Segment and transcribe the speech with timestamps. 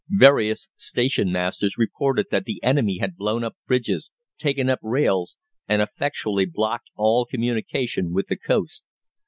[0.17, 6.45] Various stationmasters reported that the enemy had blown up bridges, taken up rails, and effectually
[6.47, 8.83] blocked all communication with the coast.